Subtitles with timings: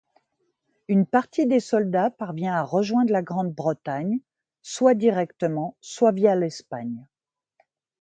[0.87, 4.19] Une partie des soldats parvient à rejoindre la Grande-Bretagne,
[4.63, 7.05] soit directement soit via l'Espagne.